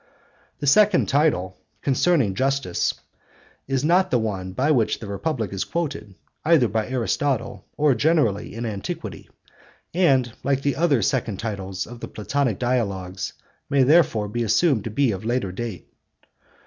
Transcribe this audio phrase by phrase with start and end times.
[0.57, 2.95] The second title, 'Concerning Justice,'
[3.67, 8.55] is not the one by which the Republic is quoted, either by Aristotle or generally
[8.55, 9.29] in antiquity,
[9.93, 13.33] and, like the other second titles of the Platonic Dialogues,
[13.69, 15.87] may therefore be assumed to be of later date.